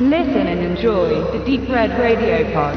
[0.00, 2.76] Listen and enjoy the Deep Red Radio Pod.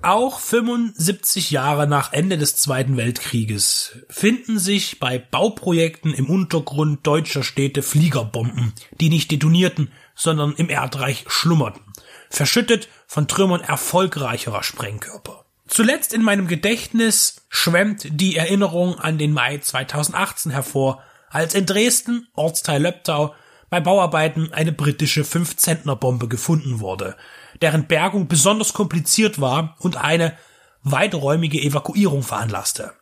[0.00, 7.42] Auch 75 Jahre nach Ende des Zweiten Weltkrieges finden sich bei Bauprojekten im Untergrund deutscher
[7.42, 8.72] Städte Fliegerbomben,
[9.02, 11.82] die nicht detonierten, sondern im Erdreich schlummerten,
[12.30, 15.44] verschüttet von Trümmern erfolgreicherer Sprengkörper.
[15.66, 22.28] Zuletzt in meinem Gedächtnis schwemmt die Erinnerung an den Mai 2018 hervor, als in Dresden,
[22.34, 23.34] Ortsteil Löbtau,
[23.70, 27.16] bei Bauarbeiten eine britische Fünf-Zentner-Bombe gefunden wurde,
[27.60, 30.36] deren Bergung besonders kompliziert war und eine
[30.82, 32.92] weiträumige Evakuierung veranlasste.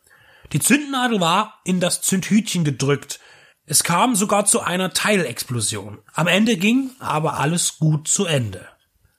[0.53, 3.21] Die Zündnadel war in das Zündhütchen gedrückt.
[3.67, 5.99] Es kam sogar zu einer Teilexplosion.
[6.15, 8.67] Am Ende ging aber alles gut zu Ende.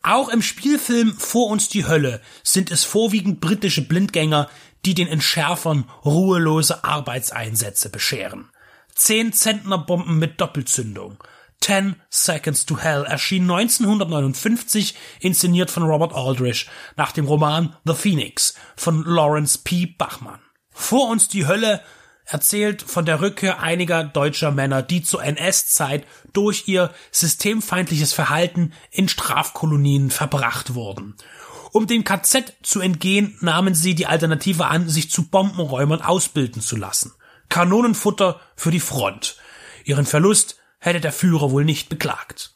[0.04, 4.50] Auch im Spielfilm Vor uns die Hölle sind es vorwiegend britische Blindgänger,
[4.86, 8.50] die den Entschärfern ruhelose Arbeitseinsätze bescheren.
[8.96, 11.18] Zehn Zentner Bomben mit Doppelzündung.
[11.60, 18.56] Ten Seconds to Hell erschien 1959, inszeniert von Robert Aldrich, nach dem Roman The Phoenix
[18.76, 19.86] von Lawrence P.
[19.86, 20.40] Bachmann.
[20.72, 21.82] Vor uns die Hölle
[22.26, 29.08] erzählt von der Rückkehr einiger deutscher Männer, die zur NS-Zeit durch ihr systemfeindliches Verhalten in
[29.08, 31.16] Strafkolonien verbracht wurden.
[31.72, 36.76] Um dem KZ zu entgehen, nahmen sie die Alternative an, sich zu Bombenräumern ausbilden zu
[36.76, 37.14] lassen.
[37.50, 39.38] Kanonenfutter für die Front.
[39.84, 42.54] Ihren Verlust hätte der Führer wohl nicht beklagt.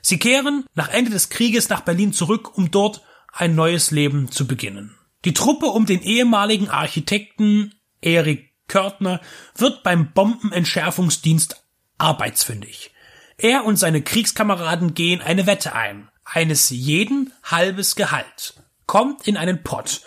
[0.00, 4.46] Sie kehren nach Ende des Krieges nach Berlin zurück, um dort ein neues Leben zu
[4.46, 4.96] beginnen.
[5.24, 9.20] Die Truppe um den ehemaligen Architekten Erik Körtner
[9.56, 11.64] wird beim Bombenentschärfungsdienst
[11.98, 12.92] arbeitsfündig.
[13.38, 16.08] Er und seine Kriegskameraden gehen eine Wette ein.
[16.24, 18.54] Eines jeden halbes Gehalt.
[18.86, 20.02] Kommt in einen Pott.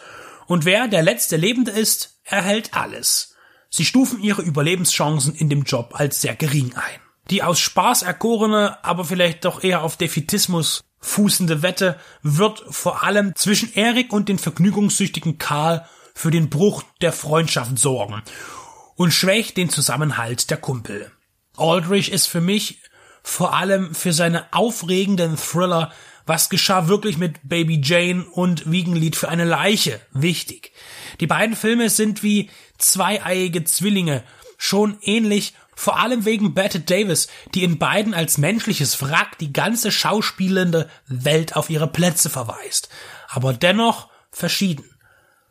[0.48, 3.36] Und wer der letzte Lebende ist, erhält alles.
[3.70, 7.09] Sie stufen ihre Überlebenschancen in dem Job als sehr gering ein.
[7.30, 13.36] Die aus Spaß erkorene, aber vielleicht doch eher auf Defitismus fußende Wette wird vor allem
[13.36, 18.22] zwischen Erik und den vergnügungssüchtigen Karl für den Bruch der Freundschaft sorgen
[18.96, 21.12] und schwächt den Zusammenhalt der Kumpel.
[21.56, 22.82] Aldrich ist für mich
[23.24, 25.92] vor allem für seine aufregenden Thriller
[26.26, 30.74] Was geschah wirklich mit Baby Jane und Wiegenlied für eine Leiche wichtig.
[31.20, 34.24] Die beiden Filme sind wie zweieiige Zwillinge,
[34.60, 39.92] schon ähnlich, vor allem wegen Bette Davis, die in beiden als menschliches Wrack die ganze
[39.92, 42.90] schauspielende Welt auf ihre Plätze verweist,
[43.30, 44.86] aber dennoch verschieden.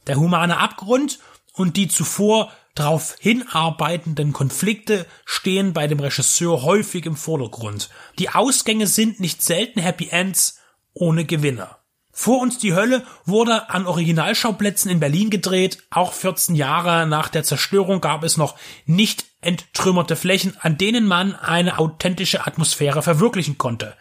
[0.07, 1.19] Der humane Abgrund
[1.55, 7.89] und die zuvor darauf hinarbeitenden Konflikte stehen bei dem Regisseur häufig im Vordergrund.
[8.19, 10.61] Die Ausgänge sind nicht selten Happy Ends
[10.93, 11.78] ohne Gewinner.
[12.21, 15.85] Vor uns die Hölle wurde an Originalschauplätzen in Berlin gedreht.
[15.91, 18.57] Auch 14 Jahre nach der Zerstörung gab es noch
[18.87, 23.95] nicht enttrümmerte Flächen, an denen man eine authentische Atmosphäre verwirklichen konnte.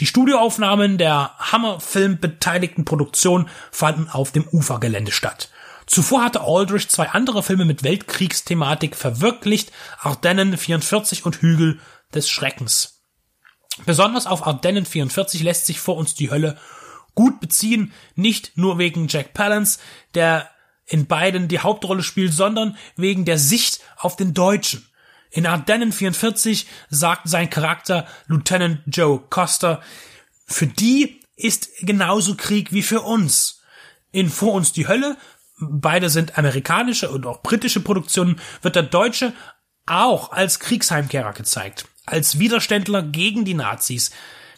[0.00, 5.48] Die Studioaufnahmen der Hammerfilm beteiligten Produktion fanden auf dem Ufergelände statt.
[5.86, 9.70] Zuvor hatte Aldrich zwei andere Filme mit Weltkriegsthematik verwirklicht,
[10.00, 11.78] Ardennen 44 und Hügel
[12.12, 13.04] des Schreckens.
[13.86, 16.58] Besonders auf Ardennen 44 lässt sich vor uns die Hölle
[17.14, 19.78] gut beziehen, nicht nur wegen Jack Palance,
[20.14, 20.50] der
[20.86, 24.86] in beiden die Hauptrolle spielt, sondern wegen der Sicht auf den Deutschen.
[25.30, 29.80] In Ardennen 44 sagt sein Charakter Lieutenant Joe Coster,
[30.46, 33.62] für die ist genauso Krieg wie für uns.
[34.10, 35.16] In Vor uns die Hölle,
[35.60, 39.32] beide sind amerikanische und auch britische Produktionen, wird der Deutsche
[39.86, 44.10] auch als Kriegsheimkehrer gezeigt, als Widerständler gegen die Nazis,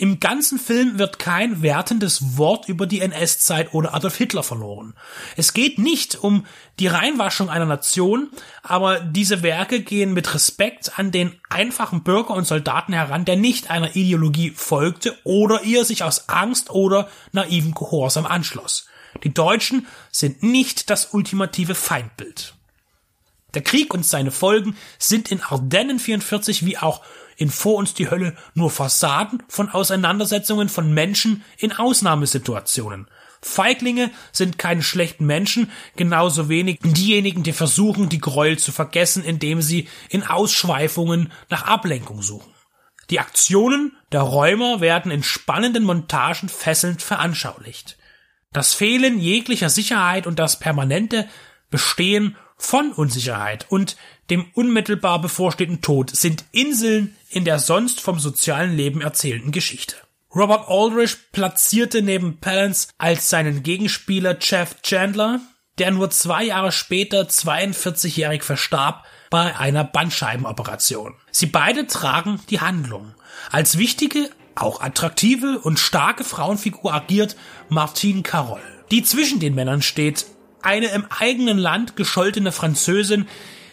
[0.03, 4.95] im ganzen Film wird kein wertendes Wort über die NS-Zeit oder Adolf Hitler verloren.
[5.37, 6.45] Es geht nicht um
[6.81, 8.29] die Reinwaschung einer Nation,
[8.65, 13.71] aber diese Werke gehen mit Respekt an den einfachen Bürger und Soldaten heran, der nicht
[13.71, 18.89] einer Ideologie folgte oder ihr sich aus Angst oder naiven Gehorsam anschloss.
[19.23, 22.55] Die Deutschen sind nicht das ultimative Feindbild.
[23.55, 27.03] Der Krieg und seine Folgen sind in Ardennen 44 wie auch
[27.37, 33.09] in Vor uns die Hölle nur Fassaden von Auseinandersetzungen von Menschen in Ausnahmesituationen.
[33.43, 39.61] Feiglinge sind keine schlechten Menschen, genauso wenig diejenigen, die versuchen, die Gräuel zu vergessen, indem
[39.61, 42.55] sie in Ausschweifungen nach Ablenkung suchen.
[43.11, 47.99] Die Aktionen der Räumer werden in spannenden Montagen fesselnd veranschaulicht.
[48.53, 51.29] Das Fehlen jeglicher Sicherheit und das permanente
[51.71, 53.97] Bestehen von Unsicherheit und
[54.31, 59.97] dem unmittelbar bevorstehenden Tod sind Inseln in der sonst vom sozialen Leben erzählten Geschichte.
[60.35, 65.41] Robert Aldrich platzierte neben Palance als seinen Gegenspieler Jeff Chandler,
[65.79, 71.15] der nur zwei Jahre später 42-jährig verstarb bei einer Bandscheibenoperation.
[71.31, 73.15] Sie beide tragen die Handlung.
[73.51, 77.37] Als wichtige auch attraktive und starke Frauenfigur agiert
[77.69, 78.61] Martine Carol,
[78.91, 80.27] die zwischen den Männern steht,
[80.63, 83.27] eine im eigenen Land gescholtene Französin,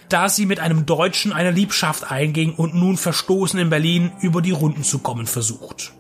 [0.10, 4.52] da sie mit einem Deutschen eine Liebschaft einging und nun verstoßen in Berlin über die
[4.52, 5.94] Runden zu kommen versucht.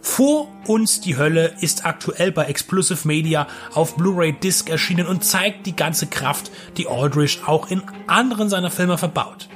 [0.00, 5.66] Vor uns die Hölle ist aktuell bei Exclusive Media auf Blu-ray Disc erschienen und zeigt
[5.66, 9.48] die ganze Kraft, die Aldrich auch in anderen seiner Filme verbaut.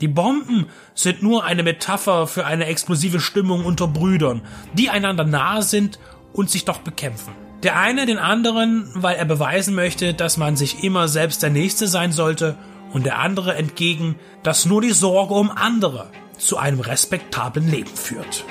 [0.00, 4.40] Die Bomben sind nur eine Metapher für eine explosive Stimmung unter Brüdern,
[4.72, 5.98] die einander nahe sind
[6.32, 7.34] und sich doch bekämpfen.
[7.62, 11.88] Der eine den anderen, weil er beweisen möchte, dass man sich immer selbst der Nächste
[11.88, 12.56] sein sollte,
[12.92, 18.44] und der andere entgegen, dass nur die Sorge um andere zu einem respektablen Leben führt.